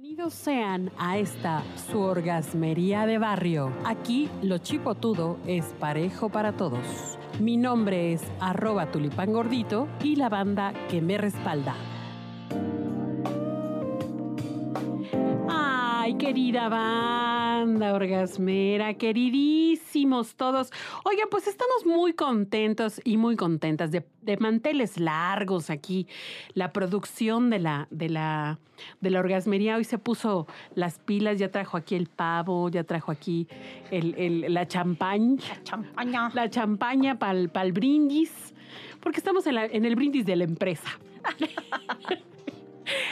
Bienvenidos 0.00 0.32
sean 0.32 0.90
a 0.96 1.18
esta 1.18 1.62
su 1.90 2.00
orgasmería 2.00 3.04
de 3.04 3.18
barrio. 3.18 3.70
Aquí 3.84 4.30
lo 4.40 4.56
chipotudo 4.56 5.36
es 5.46 5.66
parejo 5.78 6.30
para 6.30 6.56
todos. 6.56 7.18
Mi 7.38 7.58
nombre 7.58 8.14
es 8.14 8.22
arroba 8.40 8.90
tulipán 8.90 9.30
gordito 9.30 9.88
y 10.02 10.16
la 10.16 10.30
banda 10.30 10.72
que 10.88 11.02
me 11.02 11.18
respalda. 11.18 11.74
Querida 16.20 16.68
banda 16.68 17.94
orgasmera, 17.94 18.94
queridísimos 18.94 20.34
todos. 20.36 20.70
Oigan, 21.04 21.28
pues 21.30 21.46
estamos 21.46 21.86
muy 21.86 22.12
contentos 22.12 23.00
y 23.04 23.16
muy 23.16 23.36
contentas 23.36 23.90
de, 23.90 24.04
de 24.22 24.36
manteles 24.36 24.98
largos 25.00 25.70
aquí. 25.70 26.06
La 26.54 26.72
producción 26.72 27.48
de 27.50 27.58
la, 27.58 27.88
de 27.90 28.10
la, 28.10 28.58
de 29.00 29.10
la 29.10 29.20
orgasmería 29.20 29.76
hoy 29.76 29.84
se 29.84 29.96
puso 29.98 30.46
las 30.74 30.98
pilas, 30.98 31.38
ya 31.38 31.50
trajo 31.50 31.76
aquí 31.78 31.94
el 31.94 32.06
pavo, 32.08 32.68
ya 32.68 32.84
trajo 32.84 33.10
aquí 33.10 33.48
el, 33.90 34.14
el- 34.18 34.52
la 34.52 34.68
champaña. 34.68 35.38
La 35.48 35.62
champaña. 35.62 36.30
La 36.34 36.50
champaña 36.50 37.18
para 37.18 37.32
el 37.62 37.72
brindis, 37.72 38.54
porque 39.00 39.18
estamos 39.18 39.46
en, 39.46 39.54
la- 39.54 39.66
en 39.66 39.84
el 39.86 39.96
brindis 39.96 40.26
de 40.26 40.36
la 40.36 40.44
empresa. 40.44 40.88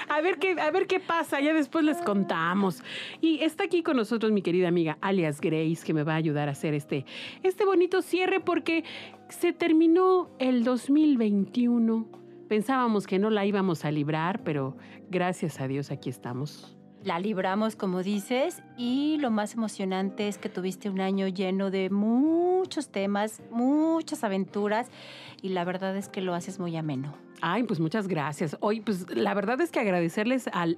A 0.08 0.20
ver, 0.20 0.38
qué, 0.38 0.60
a 0.60 0.70
ver 0.70 0.86
qué 0.86 1.00
pasa, 1.00 1.40
ya 1.40 1.52
después 1.52 1.84
les 1.84 1.98
contamos. 1.98 2.82
Y 3.20 3.40
está 3.42 3.64
aquí 3.64 3.82
con 3.82 3.96
nosotros 3.96 4.32
mi 4.32 4.42
querida 4.42 4.68
amiga 4.68 4.98
alias 5.00 5.40
Grace, 5.40 5.80
que 5.84 5.94
me 5.94 6.02
va 6.02 6.14
a 6.14 6.16
ayudar 6.16 6.48
a 6.48 6.52
hacer 6.52 6.74
este, 6.74 7.04
este 7.42 7.64
bonito 7.64 8.02
cierre 8.02 8.40
porque 8.40 8.84
se 9.28 9.52
terminó 9.52 10.30
el 10.38 10.64
2021. 10.64 12.06
Pensábamos 12.48 13.06
que 13.06 13.18
no 13.18 13.28
la 13.30 13.44
íbamos 13.44 13.84
a 13.84 13.90
librar, 13.90 14.42
pero 14.42 14.76
gracias 15.10 15.60
a 15.60 15.68
Dios 15.68 15.90
aquí 15.90 16.08
estamos. 16.08 16.74
La 17.04 17.20
libramos, 17.20 17.76
como 17.76 18.02
dices, 18.02 18.62
y 18.76 19.18
lo 19.20 19.30
más 19.30 19.54
emocionante 19.54 20.26
es 20.26 20.38
que 20.38 20.48
tuviste 20.48 20.90
un 20.90 21.00
año 21.00 21.28
lleno 21.28 21.70
de 21.70 21.90
muchos 22.58 22.88
temas, 22.90 23.40
muchas 23.50 24.24
aventuras, 24.24 24.88
y 25.42 25.50
la 25.50 25.64
verdad 25.64 25.96
es 25.96 26.08
que 26.08 26.20
lo 26.20 26.34
haces 26.34 26.58
muy 26.58 26.76
ameno. 26.76 27.14
Ay, 27.40 27.62
pues 27.62 27.78
muchas 27.78 28.08
gracias. 28.08 28.56
Hoy, 28.60 28.80
pues 28.80 29.06
la 29.14 29.32
verdad 29.32 29.60
es 29.60 29.70
que 29.70 29.78
agradecerles 29.78 30.48
al, 30.52 30.76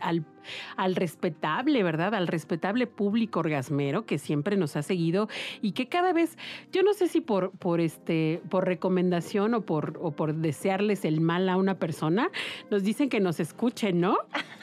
al, 0.76 0.94
respetable, 0.94 1.82
¿verdad? 1.82 2.14
Al 2.14 2.26
respetable 2.26 2.86
público 2.86 3.40
orgasmero 3.40 4.04
que 4.04 4.18
siempre 4.18 4.56
nos 4.56 4.76
ha 4.76 4.82
seguido 4.82 5.28
y 5.62 5.72
que 5.72 5.88
cada 5.88 6.12
vez, 6.12 6.36
yo 6.70 6.82
no 6.82 6.92
sé 6.92 7.08
si 7.08 7.22
por, 7.22 7.50
por 7.52 7.80
este, 7.80 8.42
por 8.50 8.66
recomendación 8.66 9.54
o 9.54 9.62
por, 9.62 9.98
o 10.02 10.10
por 10.10 10.34
desearles 10.34 11.04
el 11.04 11.20
mal 11.20 11.48
a 11.48 11.56
una 11.56 11.78
persona, 11.78 12.30
nos 12.70 12.82
dicen 12.82 13.08
que 13.08 13.20
nos 13.20 13.40
escuchen, 13.40 14.00
¿no? 14.00 14.18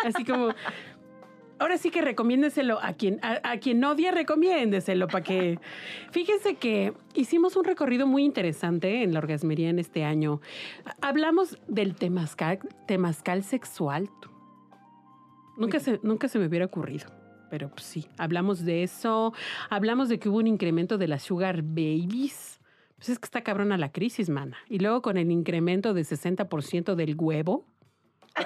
Así 0.06 0.24
como. 0.24 0.50
Ahora 1.60 1.78
sí 1.78 1.90
que 1.90 2.02
recomiéndeselo 2.02 2.80
a 2.82 2.94
quien, 2.94 3.20
a, 3.22 3.40
a 3.44 3.58
quien 3.60 3.84
odia, 3.84 4.12
recomiéndeselo 4.12 5.08
para 5.08 5.24
que. 5.24 5.60
Fíjense 6.12 6.56
que 6.56 6.94
hicimos 7.14 7.56
un 7.56 7.64
recorrido 7.64 8.08
muy 8.08 8.24
interesante 8.24 9.04
en 9.04 9.14
la 9.14 9.20
orgasmería 9.20 9.70
en 9.70 9.80
este 9.80 10.04
año. 10.04 10.42
Hablamos 11.02 11.58
del 11.68 11.96
temazcal, 11.96 12.60
temazcal 12.88 13.44
sexual. 13.44 14.10
Nunca 15.58 15.80
se, 15.80 16.00
nunca 16.04 16.28
se 16.28 16.40
me 16.40 16.46
hubiera 16.46 16.66
ocurrido. 16.66 17.08
Pero 17.50 17.70
pues, 17.70 17.84
sí, 17.84 18.08
hablamos 18.18 18.66
de 18.66 18.84
eso. 18.84 19.34
Hablamos 19.70 20.10
de 20.10 20.20
que 20.20 20.30
hubo 20.30 20.38
un 20.38 20.48
incremento 20.48 20.98
de 20.98 21.08
las 21.08 21.24
sugar 21.24 21.62
babies. 21.64 22.60
Pues 22.98 23.10
es 23.10 23.20
que 23.20 23.26
está 23.26 23.42
cabrona 23.42 23.78
la 23.78 23.92
crisis, 23.92 24.30
mana. 24.30 24.58
Y 24.68 24.80
luego 24.80 25.02
con 25.02 25.18
el 25.18 25.32
incremento 25.32 25.94
de 25.94 26.02
60% 26.02 26.96
del 26.96 27.16
huevo. 27.18 27.66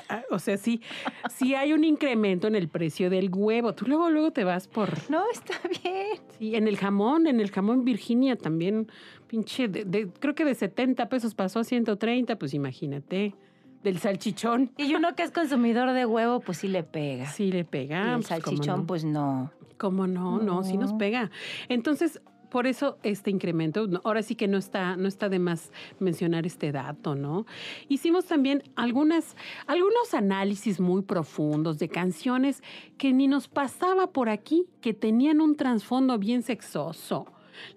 Ah, 0.09 0.23
O 0.31 0.39
sea, 0.39 0.58
sí, 0.58 0.81
sí 1.30 1.53
hay 1.56 1.73
un 1.73 1.84
incremento 1.84 2.47
en 2.47 2.56
el 2.56 2.67
precio 2.70 3.09
del 3.09 3.30
huevo. 3.34 3.73
Tú 3.73 3.86
luego, 3.88 4.09
luego 4.09 4.31
te 4.31 4.44
vas 4.44 4.67
por. 4.67 4.89
No, 5.09 5.23
está 5.31 5.53
bien. 5.83 6.17
Sí, 6.39 6.56
en 6.56 6.67
el 6.67 6.78
jamón, 6.78 7.28
en 7.28 7.39
el 7.39 7.52
jamón 7.52 7.83
Virginia 7.83 8.36
también, 8.36 8.88
pinche, 9.27 9.67
de, 9.67 9.86
de- 9.86 10.08
creo 10.20 10.36
que 10.36 10.45
de 10.45 10.55
70 10.55 11.10
pesos 11.10 11.36
pasó 11.36 11.60
a 11.60 11.64
130, 11.64 12.38
pues 12.38 12.54
imagínate. 12.54 13.36
Del 13.83 13.98
salchichón. 13.98 14.71
Y 14.77 14.93
uno 14.93 15.15
que 15.15 15.23
es 15.23 15.32
consumidor 15.32 15.92
de 15.94 16.05
huevo, 16.05 16.39
pues 16.39 16.60
sí 16.60 16.67
le 16.67 16.83
pega. 16.83 17.26
Sí 17.26 17.52
le 17.52 17.65
pega. 17.65 18.05
y 18.05 18.10
el 18.10 18.14
pues, 18.17 18.27
¿cómo 18.27 18.42
salchichón, 18.42 18.80
no? 18.82 18.86
pues 18.86 19.04
no. 19.04 19.52
¿Cómo 19.77 20.05
no? 20.05 20.38
No, 20.39 20.64
sí 20.64 20.77
nos 20.77 20.92
No. 20.92 20.98
pega. 20.99 21.32
Entonces, 21.67 22.21
por 22.52 22.67
eso 22.67 22.98
este 23.02 23.32
incremento, 23.32 23.88
ahora 24.04 24.22
sí 24.22 24.36
que 24.36 24.48
no 24.48 24.58
está, 24.58 24.98
no 24.98 25.08
está 25.08 25.30
de 25.30 25.39
más 25.39 25.72
mencionar 26.00 26.45
este 26.45 26.73
dato, 26.73 27.16
¿no? 27.16 27.45
Hicimos 27.88 28.26
también 28.26 28.62
algunos 28.76 30.14
análisis 30.14 30.80
muy 30.80 31.02
profundos 31.02 31.80
de 31.80 31.88
canciones 31.88 32.62
que 32.98 33.14
ni 33.14 33.28
nos 33.28 33.48
pasaba 33.48 34.08
por 34.08 34.30
aquí, 34.30 34.67
que 34.82 34.94
tenían 34.94 35.39
un 35.39 35.56
trasfondo 35.56 36.20
bien 36.20 36.44
sexoso. 36.44 37.26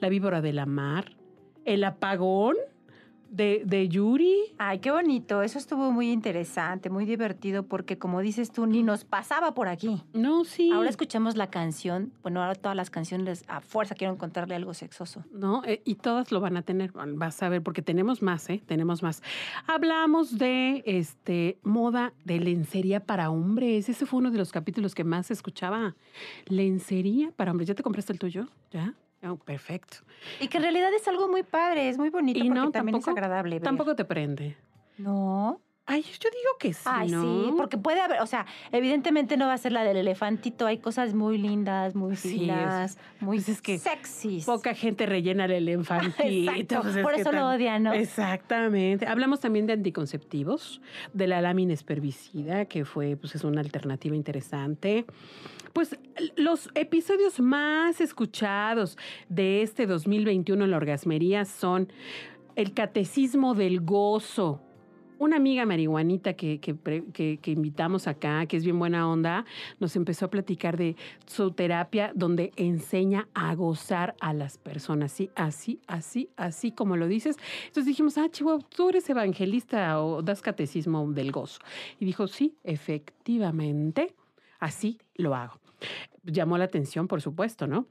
La 0.00 0.08
víbora 0.08 0.40
de 0.40 0.52
la 0.52 0.66
mar, 0.66 1.16
el 1.64 1.84
apagón 1.84 2.56
de, 3.30 3.62
de 3.64 3.88
Yuri. 3.88 4.54
Ay, 4.58 4.78
qué 4.78 4.90
bonito. 4.90 5.42
Eso 5.42 5.58
estuvo 5.58 5.90
muy 5.90 6.10
interesante, 6.10 6.90
muy 6.90 7.04
divertido, 7.04 7.64
porque 7.64 7.98
como 7.98 8.20
dices 8.20 8.50
tú, 8.50 8.66
ni 8.66 8.82
nos 8.82 9.04
pasaba 9.04 9.54
por 9.54 9.68
aquí. 9.68 10.02
No, 10.12 10.44
sí. 10.44 10.70
Ahora 10.70 10.88
escuchamos 10.88 11.36
la 11.36 11.50
canción. 11.50 12.12
Bueno, 12.22 12.42
ahora 12.42 12.54
todas 12.54 12.76
las 12.76 12.90
canciones 12.90 13.44
a 13.48 13.60
fuerza 13.60 13.94
quiero 13.94 14.12
encontrarle 14.12 14.54
algo 14.54 14.74
sexoso. 14.74 15.24
¿no? 15.32 15.62
Eh, 15.64 15.82
y 15.84 15.96
todas 15.96 16.32
lo 16.32 16.40
van 16.40 16.56
a 16.56 16.62
tener, 16.62 16.92
vas 16.92 17.42
a 17.42 17.48
ver, 17.48 17.62
porque 17.62 17.82
tenemos 17.82 18.22
más, 18.22 18.48
¿eh? 18.50 18.62
Tenemos 18.66 19.02
más. 19.02 19.22
Hablamos 19.66 20.38
de 20.38 20.82
este 20.86 21.58
moda 21.62 22.12
de 22.24 22.40
lencería 22.40 23.00
para 23.00 23.30
hombres. 23.30 23.88
Ese 23.88 24.06
fue 24.06 24.20
uno 24.20 24.30
de 24.30 24.38
los 24.38 24.52
capítulos 24.52 24.94
que 24.94 25.04
más 25.04 25.26
se 25.26 25.32
escuchaba. 25.32 25.94
Lencería 26.46 27.32
para 27.36 27.50
hombres. 27.50 27.68
¿Ya 27.68 27.74
te 27.74 27.82
compraste 27.82 28.12
el 28.12 28.18
tuyo? 28.18 28.46
¿Ya? 28.70 28.94
Oh, 29.26 29.36
perfecto. 29.36 29.98
Y 30.40 30.48
que 30.48 30.58
en 30.58 30.62
realidad 30.64 30.92
es 30.94 31.06
algo 31.08 31.28
muy 31.28 31.42
padre, 31.42 31.88
es 31.88 31.98
muy 31.98 32.10
bonito 32.10 32.38
Y 32.38 32.42
porque 32.48 32.54
no, 32.60 32.70
también 32.70 32.94
tampoco, 32.94 33.10
es 33.10 33.16
agradable. 33.16 33.56
ver. 33.56 33.62
Tampoco 33.62 33.94
te 33.96 34.04
prende. 34.04 34.56
No. 34.98 35.60
Ay, 35.86 36.02
yo 36.02 36.30
digo 36.30 36.58
que 36.58 36.72
sí, 36.72 36.80
Ay, 36.86 37.10
¿no? 37.10 37.22
sí, 37.22 37.52
porque 37.58 37.76
puede 37.76 38.00
haber, 38.00 38.22
o 38.22 38.26
sea, 38.26 38.46
evidentemente 38.72 39.36
no 39.36 39.46
va 39.46 39.52
a 39.52 39.58
ser 39.58 39.72
la 39.72 39.84
del 39.84 39.98
elefantito, 39.98 40.66
hay 40.66 40.78
cosas 40.78 41.12
muy 41.12 41.36
lindas, 41.36 41.94
muy 41.94 42.16
Sí, 42.16 42.38
finas, 42.38 42.96
muy 43.20 43.36
pues 43.36 43.50
es 43.50 43.60
que 43.60 43.78
sexys. 43.78 44.46
Poca 44.46 44.74
gente 44.74 45.04
rellena 45.04 45.44
el 45.44 45.52
elefantito. 45.52 46.80
Pues 46.84 46.96
es 46.96 47.02
por 47.02 47.14
eso 47.14 47.32
lo 47.32 47.48
odian, 47.48 47.82
¿no? 47.82 47.92
Exactamente. 47.92 49.06
Hablamos 49.06 49.40
también 49.40 49.66
de 49.66 49.74
anticonceptivos, 49.74 50.80
de 51.12 51.26
la 51.26 51.42
lámina 51.42 51.74
espermicida, 51.74 52.64
que 52.64 52.84
fue, 52.84 53.16
pues 53.16 53.34
es 53.34 53.44
una 53.44 53.60
alternativa 53.60 54.16
interesante. 54.16 55.04
Pues 55.74 55.98
los 56.36 56.70
episodios 56.74 57.40
más 57.40 58.00
escuchados 58.00 58.96
de 59.28 59.62
este 59.62 59.86
2021 59.86 60.64
en 60.64 60.70
la 60.70 60.76
orgasmería 60.76 61.44
son 61.44 61.92
el 62.56 62.72
catecismo 62.72 63.54
del 63.54 63.80
gozo. 63.80 64.60
Una 65.18 65.36
amiga 65.36 65.64
marihuanita 65.64 66.34
que, 66.34 66.58
que, 66.60 67.50
invitamos 67.50 68.06
acá, 68.08 68.46
que 68.46 68.56
es 68.56 68.64
bien 68.64 68.78
buena 68.78 69.08
onda, 69.08 69.44
nos 69.78 69.94
empezó 69.96 70.26
a 70.26 70.30
platicar 70.30 70.76
de 70.76 70.96
su 71.26 71.52
terapia 71.52 72.12
donde 72.14 72.52
enseña 72.56 73.28
a 73.32 73.54
gozar 73.54 74.16
a 74.20 74.32
las 74.32 74.58
personas. 74.58 75.12
Sí, 75.12 75.30
así, 75.36 75.80
así, 75.86 76.30
así 76.36 76.72
como 76.72 76.96
lo 76.96 77.06
dices. 77.06 77.36
Entonces 77.66 77.86
dijimos, 77.86 78.18
ah, 78.18 78.28
Chihuahua, 78.28 78.64
tú 78.68 78.88
eres 78.88 79.08
evangelista 79.08 80.02
o 80.02 80.22
das 80.22 80.42
catecismo 80.42 81.10
del 81.12 81.30
gozo. 81.30 81.60
Y 82.00 82.04
dijo, 82.04 82.26
sí, 82.26 82.56
efectivamente, 82.64 84.14
así 84.58 84.98
lo 85.14 85.34
hago. 85.34 85.60
Llamó 86.24 86.58
la 86.58 86.64
atención, 86.64 87.06
por 87.06 87.22
supuesto, 87.22 87.66
¿no? 87.66 87.86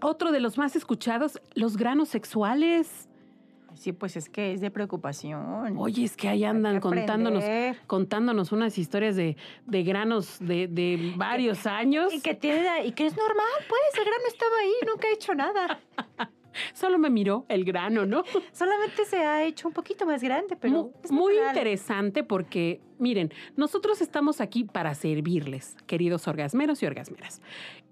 Otro 0.00 0.32
de 0.32 0.40
los 0.40 0.58
más 0.58 0.74
escuchados, 0.74 1.40
los 1.54 1.76
granos 1.76 2.08
sexuales. 2.08 3.08
Sí, 3.74 3.92
pues 3.92 4.16
es 4.16 4.28
que 4.28 4.52
es 4.52 4.60
de 4.60 4.70
preocupación. 4.70 5.76
Oye, 5.76 6.04
es 6.04 6.16
que 6.16 6.28
ahí 6.28 6.44
andan 6.44 6.74
que 6.74 6.80
contándonos, 6.80 7.44
contándonos 7.86 8.52
unas 8.52 8.78
historias 8.78 9.16
de, 9.16 9.36
de 9.66 9.82
granos 9.82 10.38
de, 10.40 10.68
de 10.68 11.14
varios 11.16 11.66
años. 11.66 12.12
Y 12.12 12.20
que 12.20 12.34
tiene, 12.34 12.86
y 12.86 12.92
que 12.92 13.06
es 13.06 13.16
normal, 13.16 13.46
pues, 13.68 13.98
el 13.98 14.04
grano 14.04 14.24
estaba 14.28 14.56
ahí, 14.58 14.72
nunca 14.86 15.08
ha 15.08 15.12
hecho 15.12 15.34
nada. 15.34 15.80
Solo 16.74 16.98
me 16.98 17.10
miró 17.10 17.46
el 17.48 17.64
grano, 17.64 18.06
¿no? 18.06 18.24
Solamente 18.52 19.04
se 19.04 19.18
ha 19.18 19.44
hecho 19.44 19.68
un 19.68 19.74
poquito 19.74 20.06
más 20.06 20.22
grande, 20.22 20.56
pero 20.56 20.92
es 21.02 21.10
muy 21.10 21.34
natural. 21.34 21.56
interesante 21.56 22.24
porque, 22.24 22.80
miren, 22.98 23.32
nosotros 23.56 24.00
estamos 24.00 24.40
aquí 24.40 24.64
para 24.64 24.94
servirles, 24.94 25.76
queridos 25.86 26.28
orgasmeros 26.28 26.82
y 26.82 26.86
orgasmeras. 26.86 27.40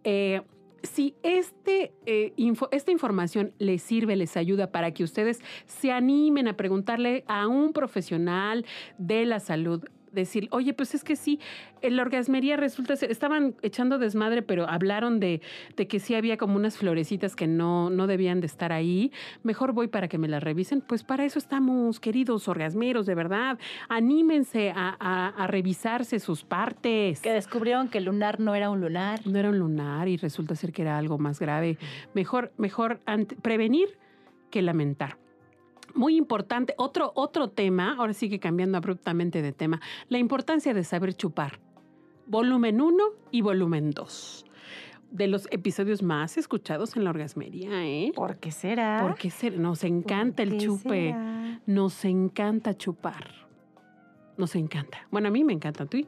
Eh, 0.05 0.43
si 0.83 1.15
este, 1.23 1.93
eh, 2.07 2.33
esta 2.71 2.91
información 2.91 3.53
les 3.59 3.83
sirve, 3.83 4.17
les 4.17 4.37
ayuda 4.37 4.73
para 4.73 4.93
que 4.93 5.05
ustedes 5.05 5.41
se 5.67 5.93
animen 5.93 6.49
a 6.49 6.57
preguntarle 6.57 7.25
a 7.27 7.47
un 7.49 7.73
profesional 7.73 8.65
de 8.99 9.25
la 9.27 9.41
salud 9.41 9.85
decir, 10.13 10.49
oye, 10.51 10.73
pues 10.75 10.95
es 10.95 11.05
que 11.05 11.17
sí, 11.17 11.41
en 11.83 11.97
la 11.97 12.03
orgasmería 12.03 12.57
resulta, 12.57 12.95
estaban 12.95 13.55
echando 13.63 13.99
desmadre, 13.99 14.43
pero 14.43 14.69
hablaron 14.69 15.21
de, 15.21 15.41
de, 15.77 15.87
que 15.87 16.01
sí 16.01 16.15
había 16.15 16.37
como 16.37 16.57
unas 16.57 16.77
florecitas 16.77 17.37
que 17.37 17.47
no, 17.47 17.91
no 17.91 18.07
debían 18.07 18.41
de 18.41 18.47
estar 18.47 18.73
ahí. 18.73 19.13
Mejor 19.43 19.73
voy 19.73 19.89
para 19.89 20.09
que 20.09 20.19
me 20.19 20.29
las 20.29 20.43
revisen. 20.43 20.81
Pues 20.81 21.03
para 21.03 21.25
eso 21.25 21.39
estamos, 21.39 22.01
queridos 22.01 22.49
orgasmeros, 22.49 23.07
de 23.07 23.15
verdad. 23.15 23.59
Anímense 23.89 24.73
a, 24.75 24.97
a, 24.99 25.47
revisarse 25.47 26.21
sus 26.21 26.45
partes. 26.45 27.21
Que 27.21 27.33
descubrieron 27.33 27.89
que 27.89 27.99
el 27.99 28.05
lunar 28.05 28.41
no 28.41 28.55
era 28.55 28.71
un 28.71 28.81
lunar. 28.81 29.21
No 29.27 29.39
era 29.39 29.51
un 29.51 29.59
lunar 29.59 30.09
y 30.09 30.17
resulta 30.17 30.55
ser 30.55 30.73
que 30.73 30.83
era 30.83 30.99
algo 30.99 31.19
más 31.19 31.41
grave. 31.41 31.79
Mejor, 32.15 32.53
mejor 32.57 33.01
prevenir 33.43 33.99
que 34.51 34.63
lamentar. 34.63 35.17
Muy 35.95 36.17
importante, 36.17 36.75
otro, 36.79 37.13
otro 37.15 37.51
tema, 37.51 37.97
ahora 37.99 38.13
sigue 38.13 38.39
cambiando 38.39 38.79
abruptamente 38.79 39.43
de 39.43 39.53
tema, 39.53 39.81
la 40.09 40.19
importancia 40.19 40.75
de 40.75 40.85
saber 40.85 41.15
chupar. 41.15 41.61
Volumen 42.27 42.81
1 42.81 43.05
y 43.33 43.41
volumen 43.41 43.91
2 43.91 44.45
de 45.11 45.27
los 45.27 45.49
episodios 45.51 46.03
más 46.03 46.39
escuchados 46.39 46.97
en 46.97 47.05
la 47.05 47.11
orgasmería, 47.11 47.85
¿eh? 47.85 48.13
¿Por 48.15 48.39
qué 48.39 48.53
será? 48.53 49.01
Porque 49.03 49.33
nos 49.57 49.85
encanta 49.85 50.43
el 50.43 50.59
chupe. 50.59 51.15
Nos 51.67 52.05
encanta 52.05 52.77
chupar. 52.77 53.49
Nos 54.37 54.55
encanta. 54.55 55.07
Bueno, 55.11 55.29
a 55.29 55.31
mí 55.31 55.45
me 55.45 55.53
encanta, 55.53 55.85
¿tú? 55.87 56.07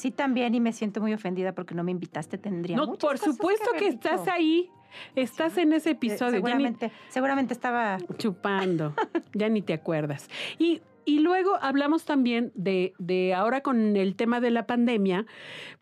Sí, 0.00 0.10
también, 0.10 0.54
y 0.54 0.60
me 0.60 0.72
siento 0.72 1.02
muy 1.02 1.12
ofendida 1.12 1.52
porque 1.52 1.74
no 1.74 1.84
me 1.84 1.90
invitaste. 1.90 2.38
Tendría 2.38 2.74
No, 2.74 2.94
por 2.94 3.18
supuesto 3.18 3.70
que, 3.78 3.86
estás 3.86 4.26
ahí. 4.28 4.70
Estás 5.14 5.58
en 5.58 5.74
ese 5.74 5.90
episodio. 5.90 6.32
Seguramente, 6.32 6.90
seguramente 7.10 7.52
estaba 7.52 7.98
chupando. 8.16 8.94
ya 9.34 9.50
ni 9.50 9.60
te 9.60 9.74
acuerdas. 9.74 10.30
Y, 10.58 10.80
y 11.04 11.18
luego 11.18 11.58
hablamos 11.60 12.06
también 12.06 12.50
de, 12.54 12.94
de, 12.98 13.34
ahora 13.34 13.60
con 13.60 13.94
el 13.94 14.16
tema 14.16 14.40
de 14.40 14.50
la 14.50 14.66
pandemia, 14.66 15.26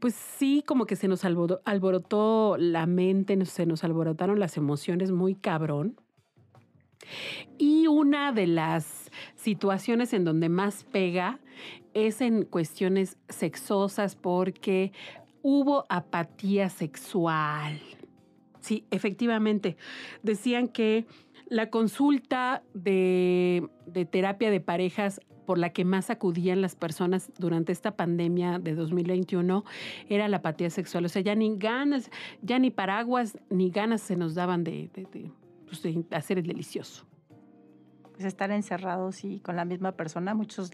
pues 0.00 0.15
sí, 0.15 0.64
como 0.67 0.87
que 0.87 0.97
se 0.97 1.06
nos 1.06 1.25
alborotó 1.25 2.56
la 2.59 2.87
mente, 2.87 3.44
se 3.47 3.67
nos 3.67 3.85
alborotaron 3.85 4.41
las 4.41 4.56
emociones 4.56 5.12
muy 5.12 5.37
cabrón. 5.37 5.94
Y 7.56 7.87
una 7.87 8.32
de 8.32 8.49
las 8.49 9.12
situaciones 9.37 10.12
en 10.12 10.25
donde 10.25 10.49
más 10.49 10.82
pega 10.82 11.38
es 11.94 12.20
en 12.20 12.44
cuestiones 12.44 13.16
sexosas 13.28 14.16
porque 14.16 14.93
hubo 15.43 15.87
apatía 15.88 16.69
sexual. 16.69 17.81
Sí, 18.60 18.84
efectivamente. 18.90 19.76
Decían 20.22 20.69
que 20.69 21.06
la 21.49 21.70
consulta 21.70 22.62
de, 22.75 23.69
terapia 24.10 24.50
de 24.50 24.60
parejas 24.60 25.20
por 25.46 25.58
la 25.58 25.70
que 25.70 25.87
más 25.87 26.10
acudían 26.10 26.60
las 26.60 26.76
personas 26.76 27.32
durante 27.38 27.72
esta 27.72 27.96
pandemia 27.96 28.58
de 28.58 28.75
2021 28.75 29.64
era 30.11 30.28
la 30.28 30.38
apatía 30.38 30.69
sexual. 30.69 31.06
O 31.06 31.08
sea, 31.08 31.22
ya 31.22 31.34
ni 31.34 31.56
ganas, 31.56 32.11
ya 32.43 32.58
ni 32.58 32.70
paraguas, 32.70 33.38
ni 33.49 33.70
ganas 33.70 34.02
se 34.02 34.16
nos 34.16 34.34
daban 34.34 34.62
de, 34.62 34.90
de 34.93 35.32
pues, 35.66 35.82
hacer 36.11 36.38
el 36.38 36.46
delicioso. 36.46 37.06
Pues 38.12 38.26
estar 38.26 38.50
encerrados 38.50 39.25
y 39.25 39.40
con 39.40 39.56
la 39.56 39.64
misma 39.64 39.93
persona, 39.93 40.34
muchos 40.34 40.72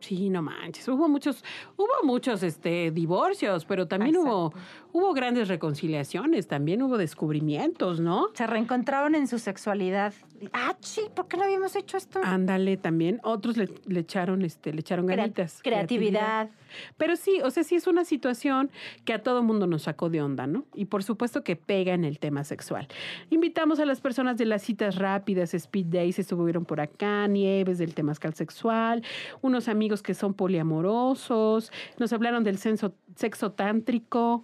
Sí, 0.00 0.28
no 0.30 0.42
manches. 0.42 0.86
Hubo 0.88 1.08
muchos, 1.08 1.42
hubo 1.76 2.04
muchos 2.04 2.42
este, 2.42 2.90
divorcios, 2.90 3.64
pero 3.64 3.88
también 3.88 4.16
hubo, 4.16 4.52
hubo 4.96 5.12
grandes 5.12 5.48
reconciliaciones, 5.48 6.48
también 6.48 6.80
hubo 6.82 6.96
descubrimientos, 6.96 8.00
¿no? 8.00 8.28
Se 8.32 8.46
reencontraron 8.46 9.14
en 9.14 9.26
su 9.26 9.38
sexualidad. 9.38 10.14
Ah, 10.54 10.74
sí, 10.80 11.02
¿por 11.14 11.28
qué 11.28 11.36
no 11.36 11.44
habíamos 11.44 11.76
hecho 11.76 11.98
esto? 11.98 12.20
Ándale, 12.22 12.78
también. 12.78 13.20
Otros 13.22 13.58
le, 13.58 13.68
echaron, 13.94 14.42
este, 14.42 14.72
le 14.72 14.80
echaron 14.80 15.06
ganitas. 15.06 15.60
creatividad. 15.62 16.48
Pero 16.96 17.16
sí, 17.16 17.40
o 17.42 17.50
sea, 17.50 17.62
sí 17.62 17.74
es 17.74 17.86
una 17.86 18.04
situación 18.04 18.70
que 19.04 19.12
a 19.12 19.22
todo 19.22 19.42
mundo 19.42 19.66
nos 19.66 19.82
sacó 19.82 20.08
de 20.08 20.22
onda, 20.22 20.46
¿no? 20.46 20.64
Y 20.74 20.86
por 20.86 21.04
supuesto 21.04 21.44
que 21.44 21.56
pega 21.56 21.94
en 21.94 22.04
el 22.04 22.18
tema 22.18 22.44
sexual. 22.44 22.88
Invitamos 23.30 23.80
a 23.80 23.86
las 23.86 24.00
personas 24.00 24.36
de 24.36 24.46
las 24.46 24.62
citas 24.62 24.96
rápidas, 24.96 25.54
Speed 25.54 25.86
Days, 25.86 26.18
estuvieron 26.18 26.64
por 26.64 26.80
acá, 26.80 27.26
Nieves 27.28 27.78
del 27.78 27.94
temazcal 27.94 28.34
sexual, 28.34 29.02
unos 29.42 29.68
amigos 29.68 30.02
que 30.02 30.14
son 30.14 30.34
poliamorosos, 30.34 31.72
nos 31.98 32.12
hablaron 32.12 32.44
del 32.44 32.58
sexo, 32.58 32.94
sexo 33.14 33.52
tántrico, 33.52 34.42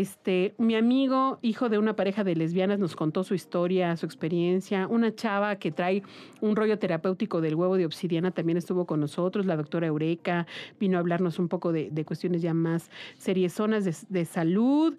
este, 0.00 0.54
mi 0.58 0.74
amigo, 0.74 1.38
hijo 1.42 1.68
de 1.68 1.78
una 1.78 1.94
pareja 1.94 2.24
de 2.24 2.34
lesbianas, 2.34 2.78
nos 2.78 2.96
contó 2.96 3.24
su 3.24 3.34
historia, 3.34 3.96
su 3.96 4.06
experiencia, 4.06 4.86
una 4.88 5.14
chava 5.14 5.56
que 5.56 5.70
trae 5.70 6.02
un 6.40 6.56
rollo 6.56 6.78
terapéutico 6.78 7.40
del 7.40 7.54
huevo 7.54 7.76
de 7.76 7.86
obsidiana 7.86 8.30
también 8.30 8.58
estuvo 8.58 8.86
con 8.86 9.00
nosotros, 9.00 9.46
la 9.46 9.56
doctora 9.56 9.86
Eureka 9.86 10.46
vino 10.80 10.96
a 10.96 11.00
hablarnos 11.00 11.38
un 11.38 11.48
poco 11.48 11.72
de, 11.72 12.04
cuestiones 12.04 12.42
ya 12.42 12.54
más 12.54 12.90
seriezonas 13.18 13.84
de, 13.84 13.94
de 14.08 14.24
salud. 14.24 14.94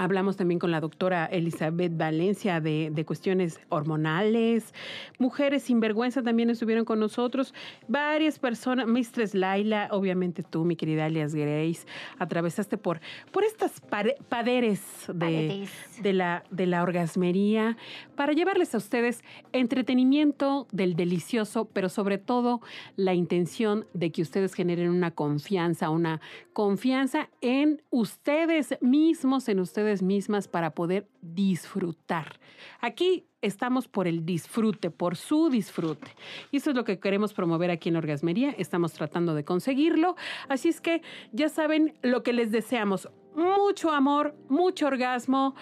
Hablamos 0.00 0.36
también 0.36 0.60
con 0.60 0.70
la 0.70 0.80
doctora 0.80 1.26
Elizabeth 1.26 1.96
Valencia 1.96 2.60
de, 2.60 3.04
cuestiones 3.04 3.58
hormonales. 3.68 4.72
Mujeres 5.18 5.64
sin 5.64 5.80
vergüenza 5.80 6.22
también 6.22 6.50
estuvieron 6.50 6.84
con 6.84 7.00
nosotros. 7.00 7.52
Varias 7.88 8.38
personas, 8.38 8.86
Mistress 8.86 9.34
Laila, 9.34 9.88
obviamente 9.90 10.44
tú, 10.44 10.64
mi 10.64 10.76
querida 10.76 11.06
Alias 11.06 11.34
Grace, 11.34 11.84
atravesaste 12.20 12.78
por, 12.78 13.00
por 13.32 13.42
estas 13.42 13.80
paderes 14.28 14.82
de, 15.12 15.66
de, 16.00 16.12
la, 16.12 16.44
de 16.52 16.66
la 16.66 16.84
orgasmería 16.84 17.76
para 18.14 18.34
llevarles 18.34 18.76
a 18.76 18.78
ustedes 18.78 19.24
entretenimiento 19.52 20.68
del 20.70 20.94
delicioso, 20.94 21.64
pero 21.72 21.88
sobre 21.88 22.18
todo 22.18 22.60
la 22.94 23.14
intención 23.14 23.84
de 23.94 24.12
que 24.12 24.22
ustedes 24.22 24.54
generen 24.54 24.90
una 24.90 25.10
confianza, 25.10 25.90
una 25.90 26.20
confianza 26.52 27.30
en 27.40 27.82
ustedes 27.90 28.78
mismos, 28.80 29.48
en 29.48 29.58
mismas 30.02 30.48
para 30.48 30.70
poder 30.70 31.08
disfrutar. 31.20 32.38
Aquí 32.80 33.26
estamos 33.42 33.88
por 33.88 34.06
el 34.06 34.24
disfrute, 34.24 34.90
por 34.90 35.16
su 35.16 35.48
disfrute. 35.50 36.08
Y 36.50 36.58
eso 36.58 36.70
es 36.70 36.76
lo 36.76 36.84
que 36.84 36.98
queremos 36.98 37.34
promover 37.34 37.70
aquí 37.70 37.88
en 37.88 37.96
Orgasmería. 37.96 38.50
Estamos 38.58 38.92
tratando 38.92 39.34
de 39.34 39.44
conseguirlo. 39.44 40.16
Así 40.48 40.68
es 40.68 40.80
que 40.80 41.02
ya 41.32 41.48
saben 41.48 41.94
lo 42.02 42.22
que 42.22 42.32
les 42.32 42.50
deseamos. 42.50 43.08
Mucho 43.34 43.90
amor, 43.92 44.34
mucho 44.48 44.86
orgasmo, 44.86 45.54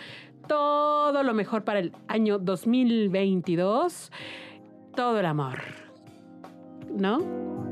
todo 0.49 1.23
lo 1.23 1.35
mejor 1.35 1.65
para 1.65 1.81
el 1.81 1.93
año 2.09 2.39
2022. 2.39 4.13
Todo 4.95 5.21
el 5.21 5.27
amor. 5.27 5.61
¿No? 6.91 7.66